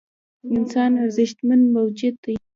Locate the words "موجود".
1.75-2.15